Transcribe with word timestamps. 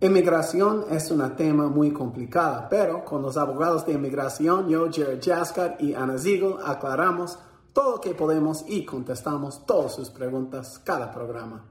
Inmigración 0.00 0.86
es 0.92 1.10
un 1.10 1.34
tema 1.34 1.66
muy 1.66 1.92
complicado, 1.92 2.68
pero 2.70 3.04
con 3.04 3.20
los 3.20 3.36
abogados 3.36 3.84
de 3.84 3.94
inmigración, 3.94 4.68
yo, 4.68 4.88
Jared 4.92 5.20
Jaskar 5.20 5.76
y 5.80 5.92
Ana 5.92 6.16
Ziegel, 6.16 6.54
aclaramos 6.64 7.36
todo 7.72 7.96
lo 7.96 8.00
que 8.00 8.14
podemos 8.14 8.64
y 8.68 8.84
contestamos 8.84 9.66
todas 9.66 9.96
sus 9.96 10.10
preguntas 10.10 10.80
cada 10.84 11.12
programa. 11.12 11.68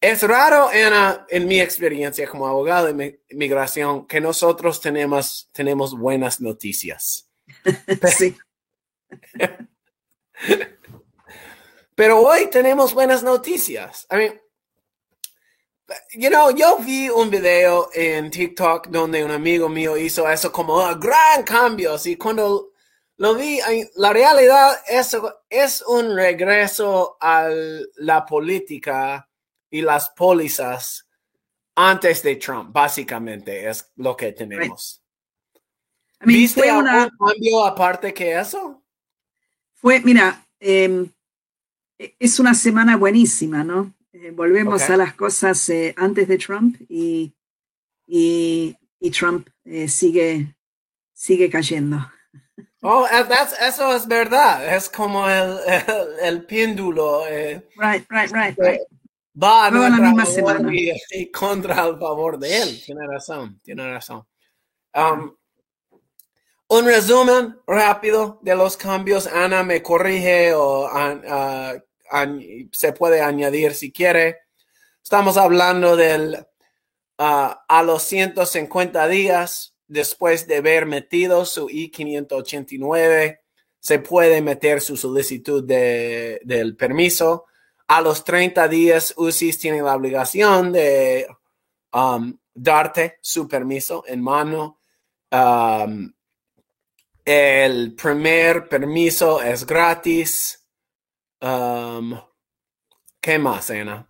Es 0.00 0.22
raro, 0.22 0.68
Ana, 0.68 1.26
en 1.28 1.48
mi 1.48 1.60
experiencia 1.60 2.28
como 2.28 2.46
abogado 2.46 2.92
de 2.92 3.20
inmigración, 3.30 4.06
que 4.06 4.20
nosotros 4.20 4.80
tenemos, 4.80 5.50
tenemos 5.52 5.98
buenas 5.98 6.40
noticias. 6.40 7.28
sí. 8.16 8.36
Pero 11.96 12.20
hoy 12.20 12.48
tenemos 12.48 12.94
buenas 12.94 13.24
noticias. 13.24 14.06
I 14.12 14.16
mean, 14.16 14.40
You 16.14 16.28
know, 16.28 16.50
yo 16.50 16.78
vi 16.78 17.08
un 17.08 17.30
video 17.30 17.88
en 17.94 18.30
TikTok 18.30 18.88
donde 18.88 19.24
un 19.24 19.30
amigo 19.30 19.68
mío 19.68 19.96
hizo 19.96 20.28
eso 20.28 20.52
como 20.52 20.76
un 20.76 21.00
gran 21.00 21.42
cambio. 21.44 21.96
Y 22.04 22.16
cuando 22.16 22.72
lo 23.16 23.34
vi, 23.34 23.58
la 23.96 24.12
realidad 24.12 24.76
es, 24.86 25.16
es 25.48 25.82
un 25.82 26.14
regreso 26.14 27.16
a 27.20 27.48
la 27.96 28.26
política 28.26 29.28
y 29.70 29.80
las 29.80 30.10
pólizas 30.10 31.08
antes 31.74 32.22
de 32.22 32.36
Trump, 32.36 32.72
básicamente, 32.72 33.68
es 33.68 33.90
lo 33.96 34.16
que 34.16 34.32
tenemos. 34.32 35.02
¿Viste 36.20 36.68
algún 36.68 37.10
cambio 37.16 37.64
aparte 37.64 38.12
que 38.12 38.38
eso? 38.38 38.82
Fue, 39.74 40.00
mira, 40.00 40.44
em, 40.58 41.08
es 41.96 42.40
una 42.40 42.54
semana 42.54 42.96
buenísima, 42.96 43.62
¿no? 43.62 43.94
Eh, 44.20 44.32
volvemos 44.32 44.90
a 44.90 44.96
las 44.96 45.14
cosas 45.14 45.68
eh, 45.68 45.94
antes 45.96 46.26
de 46.26 46.38
Trump 46.38 46.76
y, 46.88 47.32
y, 48.06 48.76
Trump 49.12 49.48
eh, 49.64 49.86
sigue, 49.86 50.56
sigue 51.12 51.48
cayendo. 51.48 51.98
Oh, 52.82 53.06
eso 53.06 53.94
es 53.94 54.08
verdad. 54.08 54.74
Es 54.74 54.88
como 54.88 55.28
el, 55.28 55.58
el, 56.22 56.44
péndulo. 56.46 57.24
right, 57.76 58.04
right, 58.10 58.32
right, 58.32 58.58
right. 58.58 58.80
Va 59.40 59.66
a 59.66 59.70
la 59.70 59.90
misma 59.90 60.26
semana. 60.26 60.68
Y, 60.72 61.30
contra 61.30 61.86
el 61.86 61.96
favor 61.98 62.38
de 62.38 62.62
él. 62.62 62.82
Tiene 62.84 63.06
razón, 63.06 63.60
tiene 63.62 63.88
razón. 63.92 64.26
Um, 64.94 65.32
un 66.68 66.84
resumen 66.84 67.56
rápido 67.68 68.40
de 68.42 68.56
los 68.56 68.76
cambios. 68.76 69.28
Ana 69.28 69.62
me 69.62 69.80
corrige 69.80 70.54
o 70.54 70.86
uh, 70.86 71.87
se 72.72 72.92
puede 72.92 73.20
añadir 73.20 73.74
si 73.74 73.92
quiere. 73.92 74.38
Estamos 75.02 75.36
hablando 75.36 75.96
del 75.96 76.46
ah, 77.18 77.64
a 77.68 77.82
los 77.82 78.02
150 78.02 79.08
días 79.08 79.74
después 79.88 80.46
de 80.46 80.58
haber 80.58 80.86
metido 80.86 81.44
su 81.44 81.68
I-589, 81.68 83.40
se 83.80 83.98
puede 83.98 84.42
meter 84.42 84.80
su 84.80 84.96
solicitud 84.96 85.64
de, 85.64 86.40
del 86.44 86.76
permiso. 86.76 87.46
A 87.88 88.02
los 88.02 88.22
30 88.22 88.68
días, 88.68 89.14
UCIS 89.16 89.58
tiene 89.58 89.82
la 89.82 89.96
obligación 89.96 90.72
de 90.72 91.26
um, 91.92 92.38
darte 92.54 93.18
su 93.22 93.48
permiso 93.48 94.04
en 94.06 94.22
mano. 94.22 94.78
Um, 95.30 96.12
el 97.24 97.94
primer 97.94 98.68
permiso 98.68 99.40
es 99.40 99.64
gratis. 99.64 100.57
Um, 101.40 102.18
¿Qué 103.20 103.38
más, 103.38 103.70
Ana? 103.70 104.08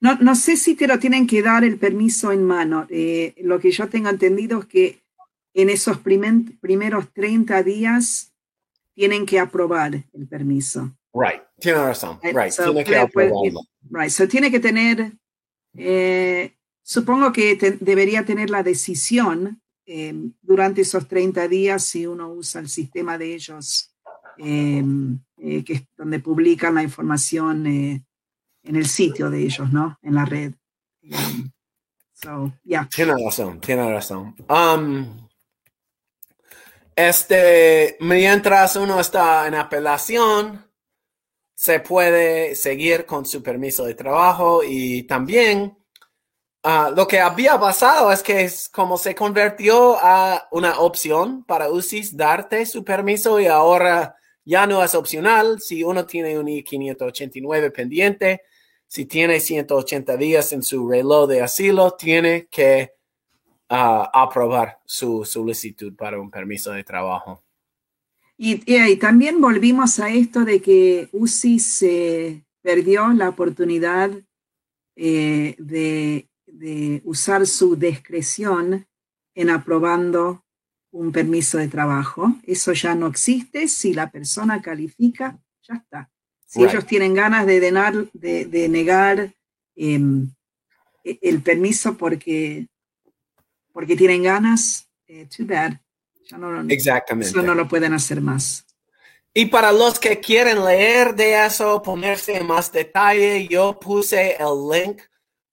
No, 0.00 0.16
no 0.16 0.34
sé 0.34 0.56
si 0.56 0.74
te 0.74 0.86
lo 0.86 0.98
tienen 0.98 1.26
que 1.26 1.42
dar 1.42 1.64
el 1.64 1.78
permiso 1.78 2.32
en 2.32 2.44
mano. 2.44 2.86
Eh, 2.90 3.34
lo 3.38 3.58
que 3.58 3.70
yo 3.70 3.88
tengo 3.88 4.08
entendido 4.08 4.60
es 4.60 4.66
que 4.66 5.02
en 5.54 5.70
esos 5.70 5.98
primeros 5.98 7.12
30 7.14 7.62
días 7.62 8.34
tienen 8.94 9.24
que 9.24 9.38
aprobar 9.38 9.94
el 10.12 10.28
permiso. 10.28 10.96
Right, 11.14 11.42
tiene 11.58 11.78
razón. 11.78 12.18
Eh, 12.22 12.32
right, 12.34 12.54
tiene 12.54 12.84
que 12.84 12.96
aprobarlo. 12.96 13.60
Right, 13.88 14.10
so 14.10 14.28
tiene 14.28 14.50
que 14.50 14.60
tener, 14.60 15.12
eh, 15.74 16.56
supongo 16.82 17.32
que 17.32 17.56
debería 17.80 18.24
tener 18.24 18.50
la 18.50 18.62
decisión 18.62 19.62
durante 20.42 20.82
esos 20.82 21.06
30 21.06 21.46
días 21.46 21.84
si 21.84 22.06
uno 22.06 22.32
usa 22.32 22.60
el 22.60 22.68
sistema 22.68 23.16
de 23.16 23.34
ellos 23.34 23.94
eh, 25.38 25.64
que 25.64 25.72
es 25.74 25.82
donde 25.96 26.20
publican 26.20 26.74
la 26.74 26.82
información 26.82 27.66
eh, 27.66 28.04
en 28.62 28.76
el 28.76 28.86
sitio 28.86 29.30
de 29.30 29.40
ellos, 29.40 29.72
¿no? 29.72 29.98
En 30.02 30.14
la 30.14 30.24
red. 30.24 30.54
so, 32.12 32.52
yeah. 32.64 32.88
Tiene 32.94 33.14
razón, 33.22 33.60
tiene 33.60 33.92
razón. 33.92 34.34
Um, 34.48 35.28
este, 36.94 37.96
mientras 38.00 38.76
uno 38.76 38.98
está 38.98 39.46
en 39.46 39.54
apelación, 39.54 40.66
se 41.54 41.80
puede 41.80 42.54
seguir 42.54 43.06
con 43.06 43.24
su 43.24 43.42
permiso 43.42 43.84
de 43.84 43.94
trabajo 43.94 44.62
y 44.62 45.04
también 45.04 45.76
uh, 46.64 46.94
lo 46.94 47.06
que 47.06 47.20
había 47.20 47.58
pasado 47.58 48.12
es 48.12 48.22
que 48.22 48.44
es 48.44 48.68
como 48.68 48.98
se 48.98 49.14
convirtió 49.14 49.98
a 50.00 50.48
una 50.52 50.80
opción 50.80 51.44
para 51.44 51.70
UCIS 51.70 52.16
darte 52.16 52.66
su 52.66 52.84
permiso 52.84 53.40
y 53.40 53.46
ahora 53.46 54.16
ya 54.46 54.66
no 54.66 54.82
es 54.82 54.94
opcional 54.94 55.60
si 55.60 55.82
uno 55.82 56.06
tiene 56.06 56.38
un 56.38 56.48
I-589 56.48 57.72
pendiente. 57.72 58.42
Si 58.86 59.04
tiene 59.04 59.40
180 59.40 60.16
días 60.16 60.52
en 60.52 60.62
su 60.62 60.88
reloj 60.88 61.28
de 61.28 61.42
asilo, 61.42 61.96
tiene 61.98 62.46
que 62.46 62.92
ah, 63.68 64.08
aprobar 64.14 64.78
su 64.84 65.24
solicitud 65.24 65.94
para 65.96 66.20
un 66.20 66.30
permiso 66.30 66.70
de 66.70 66.84
trabajo. 66.84 67.42
Y, 68.38 68.96
también 68.98 69.40
volvimos 69.40 69.98
a 69.98 70.10
esto 70.10 70.44
de 70.44 70.62
que 70.62 71.08
UCI 71.10 71.58
se 71.58 72.44
perdió 72.62 73.08
la 73.08 73.30
oportunidad 73.30 74.10
eh, 74.94 75.56
de, 75.58 76.28
de 76.46 77.00
usar 77.04 77.46
su 77.46 77.74
discreción 77.74 78.86
en 79.34 79.50
aprobando 79.50 80.45
un 80.96 81.12
permiso 81.12 81.58
de 81.58 81.68
trabajo. 81.68 82.32
Eso 82.44 82.72
ya 82.72 82.94
no 82.94 83.06
existe. 83.06 83.68
Si 83.68 83.92
la 83.92 84.10
persona 84.10 84.62
califica, 84.62 85.38
ya 85.62 85.74
está. 85.74 86.10
Si 86.46 86.62
ellos 86.62 86.86
tienen 86.86 87.12
ganas 87.12 87.44
de, 87.44 87.60
de, 87.60 88.68
negar 88.68 89.34
em, 89.74 90.30
e, 91.04 91.18
el 91.22 91.42
permiso 91.42 91.96
porque, 91.96 92.68
porque 93.72 93.96
tienen 93.96 94.22
ganas, 94.22 94.88
eh, 95.06 95.26
too 95.26 95.44
bad. 95.44 95.74
Ya 96.30 96.38
no, 96.38 96.60
Exactamente. 96.68 97.28
Eso 97.28 97.42
no 97.42 97.54
lo 97.54 97.68
pueden 97.68 97.92
hacer 97.92 98.20
más. 98.20 98.64
Y 99.34 99.46
para 99.46 99.70
los 99.72 99.98
que 99.98 100.18
quieren 100.18 100.64
leer 100.64 101.14
de 101.14 101.44
eso, 101.44 101.82
ponerse 101.82 102.36
en 102.36 102.46
más 102.46 102.72
detalle, 102.72 103.46
yo 103.48 103.78
puse 103.78 104.36
el 104.36 104.68
link 104.72 105.02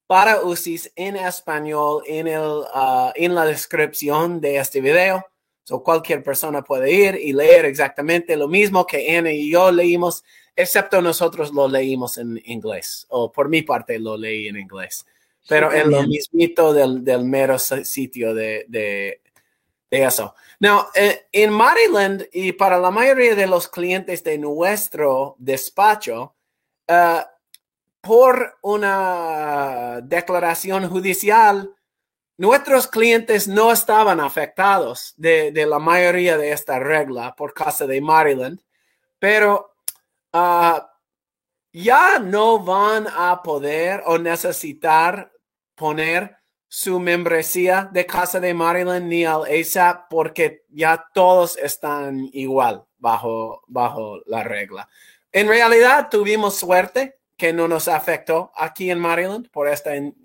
para 0.08 0.42
UCIS 0.42 0.92
en 0.96 1.18
español 1.18 2.04
en, 2.06 2.28
el, 2.28 2.40
uh, 2.40 3.12
en 3.16 3.36
la 3.36 3.46
descripción 3.46 4.40
de 4.40 4.58
este 4.58 4.80
video. 4.80 5.26
So 5.64 5.82
cualquier 5.82 6.22
persona 6.22 6.62
puede 6.62 6.92
ir 6.92 7.16
y 7.16 7.32
leer 7.32 7.66
exactamente 7.66 8.36
lo 8.36 8.48
mismo 8.48 8.86
que 8.86 9.18
Ana 9.18 9.32
y 9.32 9.50
yo 9.50 9.72
leímos, 9.72 10.24
excepto 10.56 11.02
nosotros 11.02 11.54
lo 11.54 11.68
leímos 11.68 12.18
en 12.18 12.42
inglés, 12.46 13.06
o 13.10 13.32
por 13.32 13.48
mi 13.48 13.62
parte 13.62 13.98
lo 13.98 14.18
leí 14.18 14.48
en 14.48 14.58
inglés, 14.58 15.06
pero 15.48 15.72
en 15.72 15.90
lo 15.90 16.04
mismito 16.04 16.74
del, 16.74 17.04
del 17.04 17.24
mero 17.24 17.58
sitio 17.60 18.34
de, 18.34 18.66
de, 18.68 19.22
eso. 19.90 20.36
Now, 20.60 20.88
eh, 20.96 21.28
en 21.32 21.52
Maryland 21.52 22.28
y 22.34 22.52
para 22.54 22.78
la 22.80 22.92
mayoría 22.92 23.36
de 23.36 23.48
los 23.48 23.68
clientes 23.68 24.24
de 24.24 24.38
nuestro 24.38 25.36
despacho, 25.38 26.36
uh, 26.90 27.22
por 28.02 28.58
una 28.62 30.02
declaración 30.02 30.90
judicial, 30.90 31.74
Nuestros 32.38 32.88
clientes 32.88 33.48
no 33.48 33.72
estaban 33.72 34.20
afectados 34.20 35.14
de, 35.18 35.52
la 35.68 35.80
mayoría 35.80 36.38
de 36.38 36.52
esta 36.52 36.80
regla 36.80 37.36
por 37.36 37.54
causa 37.54 37.86
de 37.86 38.02
Maryland, 38.02 38.60
pero 39.20 39.76
ah, 40.32 40.92
ya 41.72 42.20
no 42.20 42.60
van 42.60 43.08
a 43.08 43.42
poder 43.44 44.02
o 44.06 44.18
necesitar 44.18 45.32
poner 45.76 46.38
su 46.68 47.00
membresía 47.00 47.88
de 47.92 48.08
Casa 48.08 48.40
de 48.40 48.54
Maryland 48.54 49.06
ni 49.06 49.26
al 49.26 49.44
ASAP 49.44 50.10
porque 50.10 50.66
ya 50.70 51.06
todos 51.14 51.56
están 51.58 52.30
igual 52.34 52.84
bajo, 52.98 53.62
bajo 53.68 54.22
la 54.26 54.42
regla. 54.44 54.90
En 55.32 55.48
realidad 55.48 56.10
tuvimos 56.10 56.56
suerte 56.56 57.20
que 57.38 57.54
no 57.54 57.68
nos 57.68 57.88
afectó 57.88 58.52
aquí 58.56 58.90
en 58.90 58.98
Maryland 58.98 59.50
por 59.52 59.68
esta 59.68 59.96
en, 59.96 60.16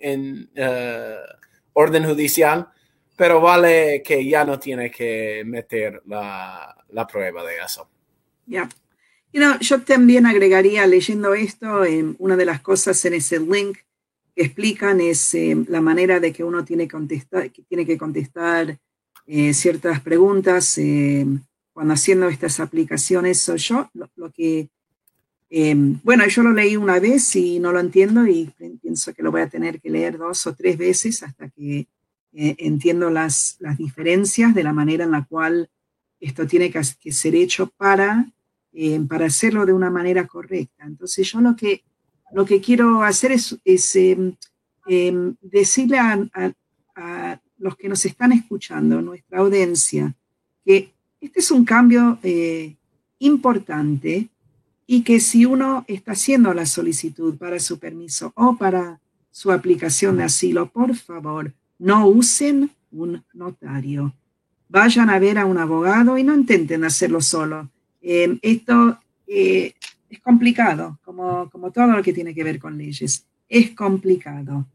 eh, 0.55 1.17
orden 1.79 2.05
judicial, 2.05 2.69
pero 3.17 3.41
vale 3.41 4.03
que 4.05 4.29
ya 4.29 4.45
no 4.45 4.59
tiene 4.59 4.91
que 4.91 5.43
meter 5.47 6.03
la, 6.07 6.77
la 6.91 7.07
prueba 7.07 7.45
de 7.45 7.57
eso. 7.65 7.89
Ya. 8.47 8.69
You 9.33 9.41
know, 9.41 9.59
yo 9.61 9.83
también 9.83 10.27
agregaría 10.27 10.87
leyendo 10.87 11.35
esto, 11.35 11.85
en 11.85 12.17
una 12.19 12.37
de 12.37 12.47
las 12.47 12.61
cosas 12.61 13.05
en 13.05 13.15
ese 13.15 13.39
link 13.39 13.79
que 14.35 14.45
explican 14.45 15.01
es 15.01 15.35
eh, 15.35 15.57
la 15.69 15.81
manera 15.81 16.19
de 16.19 16.33
que 16.33 16.43
uno 16.43 16.65
tiene, 16.65 16.89
contestar, 16.89 17.51
que, 17.53 17.63
tiene 17.63 17.85
que 17.87 17.99
contestar 17.99 18.79
eh, 19.27 19.55
ciertas 19.55 20.01
preguntas 20.01 20.81
cuando 21.73 21.95
haciendo 21.95 22.29
estas 22.29 22.59
aplicaciones. 22.59 23.39
So 23.41 23.57
yo 23.57 23.89
lo, 23.95 24.33
que, 24.33 24.69
bueno, 25.51 26.27
yo 26.29 26.43
lo 26.43 26.53
leí 26.53 26.77
una 26.77 26.99
vez 26.99 27.35
y 27.37 27.59
no 27.59 27.73
lo 27.73 27.81
entiendo 27.81 28.27
y 28.27 28.53
pienso 28.83 29.15
que 29.15 29.23
lo 29.23 29.31
voy 29.31 29.41
a 29.41 29.49
tener 29.49 29.81
que 29.81 29.89
leer 29.89 30.19
dos 30.19 30.47
o 30.47 30.55
tres 30.55 30.77
veces 30.77 31.23
hasta 31.23 31.49
que 31.49 31.87
entiendo 32.33 33.09
las, 33.09 33.57
las 33.59 33.79
diferencias 33.79 34.55
de 34.55 34.63
la 34.63 34.75
manera 34.75 35.05
en 35.05 35.13
la 35.13 35.25
cual 35.25 35.71
esto 36.21 36.47
tiene 36.47 36.71
que, 36.71 37.13
ser 37.13 37.35
hecho 37.35 37.73
para, 37.79 38.31
para 39.09 39.27
hacerlo 39.27 39.65
de 39.65 39.73
una 39.73 39.91
manera 39.91 40.27
correcta. 40.27 40.85
Entonces 40.85 41.33
yo 41.33 41.41
lo 41.41 41.57
que 41.57 41.83
lo 42.33 42.45
que 42.45 42.61
quiero 42.61 43.03
hacer 43.03 43.33
es, 43.33 43.97
em, 43.97 44.35
em, 44.87 45.35
decirle 45.41 45.99
a, 45.99 46.61
los 47.59 47.77
que 47.77 47.89
nos 47.89 48.05
están 48.05 48.33
escuchando, 48.33 49.03
nuestra 49.03 49.39
audiencia, 49.41 50.15
que 50.65 50.93
este 51.21 51.41
es 51.41 51.51
un 51.51 51.65
cambio 51.65 52.21
eh, 52.23 52.77
importante 53.19 54.29
y 54.91 55.03
que 55.03 55.21
si 55.21 55.45
uno 55.45 55.85
está 55.87 56.13
haciendo 56.13 56.55
la 56.55 56.65
solicitud 56.65 57.37
para 57.37 57.61
su 57.61 57.79
permiso 57.79 58.33
o 58.35 58.57
para 58.57 58.99
su 59.31 59.53
aplicación 59.53 60.17
de 60.17 60.25
asilo, 60.25 60.71
por 60.71 60.97
favor, 60.97 61.53
no 61.79 62.09
usen 62.09 62.71
un 62.91 63.23
notario. 63.35 64.15
Vayan 64.67 65.11
a 65.11 65.19
ver 65.19 65.39
a 65.39 65.45
un 65.45 65.59
abogado 65.59 66.17
y 66.17 66.25
no 66.25 66.35
intenten 66.35 66.85
hacerlo 66.85 67.21
solo. 67.21 67.69
Em, 68.01 68.39
esto 68.41 68.99
eh, 69.27 69.75
es 70.09 70.21
complicado, 70.21 70.99
como, 71.05 71.51
como 71.51 71.71
todo 71.71 71.89
lo 71.89 72.03
que 72.03 72.15
tiene 72.15 72.35
que 72.35 72.43
ver 72.43 72.59
con 72.59 72.79
leyes. 72.79 73.27
Es 73.47 73.73
complicado. 73.73 74.67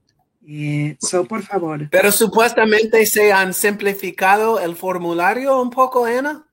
Eh, 0.46 0.96
so, 1.00 1.26
por 1.26 1.42
favor. 1.42 1.90
Pero 1.90 2.12
supuestamente 2.12 3.04
se 3.08 3.34
han 3.34 3.52
simplificado 3.52 4.60
el 4.60 4.76
formulario 4.76 5.60
un 5.60 5.72
poco, 5.72 6.06
Ana. 6.06 6.46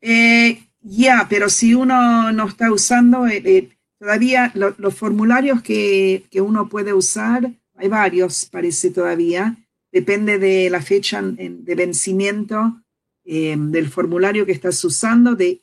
Eh, 0.00 0.60
ya, 0.82 1.26
pero 1.28 1.48
si 1.48 1.74
uno 1.74 2.32
no 2.32 2.48
está 2.48 2.72
usando, 2.72 3.26
eh, 3.26 3.68
todavía 3.98 4.52
los 4.54 4.94
formularios 4.94 5.62
que, 5.62 6.24
que, 6.30 6.40
uno 6.40 6.68
puede 6.68 6.92
usar, 6.92 7.50
hay 7.76 7.88
varios, 7.88 8.46
parece 8.46 8.90
todavía, 8.90 9.56
depende 9.92 10.38
de 10.38 10.70
la 10.70 10.80
fecha 10.82 11.20
de 11.22 11.74
vencimiento 11.74 12.82
del 13.24 13.88
formulario 13.88 14.44
que 14.44 14.52
estás 14.52 14.82
usando, 14.84 15.36
de 15.36 15.62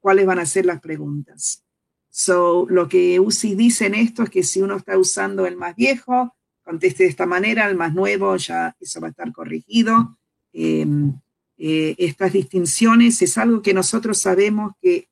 cuáles 0.00 0.26
van 0.26 0.40
a 0.40 0.46
ser 0.46 0.66
las 0.66 0.80
preguntas. 0.80 1.64
So, 2.10 2.66
lo 2.68 2.88
que 2.88 3.20
UCI 3.20 3.54
dice 3.54 3.86
en 3.86 3.94
esto 3.94 4.24
es 4.24 4.30
que 4.30 4.42
si 4.42 4.60
uno 4.60 4.76
está 4.76 4.98
usando 4.98 5.46
el 5.46 5.56
más 5.56 5.76
viejo, 5.76 6.34
conteste 6.64 7.04
de 7.04 7.10
esta 7.10 7.26
manera, 7.26 7.68
el 7.68 7.76
más 7.76 7.94
nuevo, 7.94 8.36
ya 8.36 8.76
eso 8.80 9.00
va 9.00 9.06
a 9.06 9.10
estar 9.10 9.32
corregido. 9.32 10.18
Em, 10.52 11.18
eh, 11.58 11.94
estas 11.98 12.32
distinciones 12.32 13.20
es 13.20 13.36
algo 13.36 13.60
que 13.62 13.74
nosotros 13.74 14.18
sabemos 14.18 14.72
que, 14.80 15.08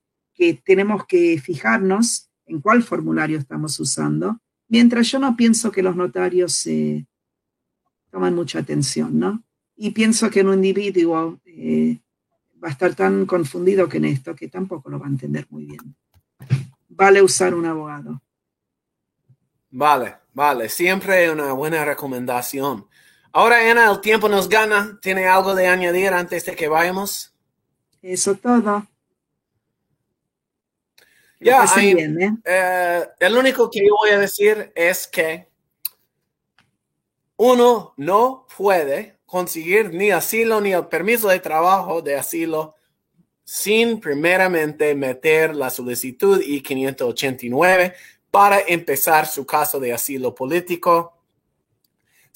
tenemos 0.64 1.06
que 1.06 1.40
fijarnos 1.40 2.28
en 2.44 2.60
cuál 2.60 2.82
formulario 2.82 3.38
estamos 3.38 3.80
usando, 3.80 4.38
mientras 4.68 5.10
yo 5.10 5.18
no 5.18 5.34
pienso 5.34 5.72
que 5.72 5.82
los 5.82 5.96
notarios 5.96 6.66
eh, 6.66 7.06
toman 8.10 8.34
mucha 8.34 8.58
atención, 8.58 9.18
¿no? 9.18 9.42
Y 9.76 9.92
pienso 9.92 10.28
que 10.28 10.42
un 10.42 10.52
individuo 10.52 11.40
eh, 11.46 12.00
va 12.62 12.68
a 12.68 12.70
estar 12.72 12.94
tan 12.94 13.24
confundido 13.24 13.88
que 13.88 13.96
en 13.96 14.04
esto 14.04 14.34
que 14.34 14.48
tampoco 14.48 14.90
lo 14.90 14.98
va 14.98 15.06
a 15.06 15.10
entender 15.10 15.46
muy 15.48 15.64
bien 15.64 15.96
vale 16.96 17.22
usar 17.22 17.54
un 17.54 17.66
abogado. 17.66 18.22
Vale, 19.70 20.16
vale, 20.32 20.68
siempre 20.68 21.30
una 21.30 21.52
buena 21.52 21.84
recomendación. 21.84 22.86
Ahora, 23.36 23.70
Ana, 23.70 23.90
el 23.90 24.00
tiempo 24.00 24.30
nos 24.30 24.48
gana. 24.48 24.98
¿Tiene 25.02 25.26
algo 25.28 25.54
de 25.54 25.66
añadir 25.66 26.08
antes 26.14 26.46
de 26.46 26.56
que 26.56 26.68
vayamos? 26.68 27.34
Eso 28.00 28.34
todo. 28.34 28.86
Ya, 31.38 31.66
¿eh? 31.76 32.32
Eh, 32.46 33.06
el 33.20 33.36
único 33.36 33.70
que 33.70 33.86
yo 33.86 33.94
voy 33.94 34.08
a 34.12 34.18
decir 34.18 34.72
es 34.74 35.06
que 35.06 35.50
uno 37.36 37.92
no 37.98 38.46
puede 38.56 39.18
conseguir 39.26 39.92
ni 39.92 40.10
asilo 40.12 40.62
ni 40.62 40.72
el 40.72 40.86
permiso 40.86 41.28
de 41.28 41.38
trabajo 41.38 42.00
de 42.00 42.16
asilo 42.16 42.74
sin 43.44 44.00
primeramente 44.00 44.94
meter 44.94 45.54
la 45.54 45.68
solicitud 45.68 46.40
I-589 46.40 47.92
para 48.30 48.60
empezar 48.60 49.26
su 49.26 49.44
caso 49.44 49.78
de 49.78 49.92
asilo 49.92 50.34
político. 50.34 51.15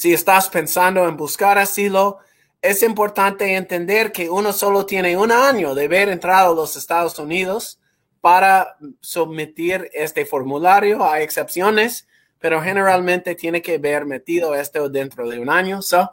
Si 0.01 0.15
estás 0.15 0.49
pensando 0.49 1.07
en 1.07 1.15
buscar 1.15 1.59
asilo, 1.59 2.21
es 2.63 2.83
importante 2.83 3.55
entender 3.55 4.13
que 4.13 4.31
uno 4.31 4.55
solo 4.55 4.87
tiene 4.87 5.15
un 5.15 5.31
año 5.31 5.75
de 5.75 5.85
haber 5.85 6.09
entrado 6.09 6.55
a 6.55 6.57
los 6.57 6.75
Estados 6.75 7.19
Unidos 7.19 7.79
para 8.23 8.79
someter 9.03 9.91
este 9.93 10.25
formulario. 10.25 11.05
Hay 11.05 11.23
excepciones, 11.23 12.09
pero 12.39 12.63
generalmente 12.63 13.35
tiene 13.35 13.61
que 13.61 13.75
haber 13.75 14.07
metido 14.07 14.55
esto 14.55 14.89
dentro 14.89 15.29
de 15.29 15.39
un 15.39 15.51
año. 15.51 15.83
So, 15.83 16.11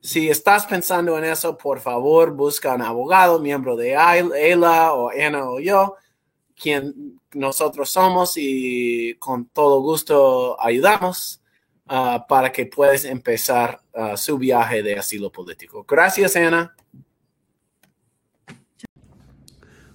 si 0.00 0.30
estás 0.30 0.64
pensando 0.64 1.18
en 1.18 1.24
eso, 1.24 1.58
por 1.58 1.80
favor, 1.80 2.32
busca 2.32 2.76
un 2.76 2.80
abogado, 2.80 3.40
miembro 3.40 3.76
de 3.76 3.94
Ayla 3.94 4.94
o 4.94 5.10
Ana 5.10 5.50
o 5.50 5.60
yo, 5.60 5.96
quien 6.56 7.20
nosotros 7.34 7.90
somos 7.90 8.38
y 8.38 9.16
con 9.18 9.50
todo 9.50 9.82
gusto 9.82 10.58
ayudamos 10.58 11.42
uh, 11.90 12.26
para 12.28 12.52
que 12.52 12.66
puedas 12.66 13.04
empezar 13.04 13.80
uh, 13.94 14.16
su 14.16 14.38
viaje 14.38 14.82
de 14.82 14.98
asilo 14.98 15.30
político. 15.30 15.84
Gracias, 15.88 16.36
Ana. 16.36 16.74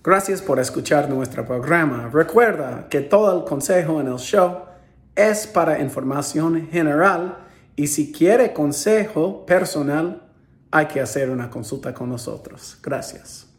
Gracias 0.03 0.41
por 0.41 0.59
escuchar 0.59 1.09
nuestro 1.09 1.45
programa. 1.45 2.09
Recuerda 2.11 2.87
que 2.89 2.99
todo 2.99 3.37
el 3.37 3.45
consejo 3.45 4.01
en 4.01 4.07
el 4.07 4.17
show 4.17 4.65
es 5.15 5.47
para 5.47 5.79
información 5.79 6.67
general 6.69 7.37
y 7.75 7.87
si 7.87 8.11
quiere 8.11 8.51
consejo 8.51 9.45
personal, 9.45 10.29
hay 10.71 10.87
que 10.87 10.99
hacer 10.99 11.29
una 11.29 11.49
consulta 11.49 11.93
con 11.93 12.09
nosotros. 12.09 12.77
Gracias. 12.81 13.52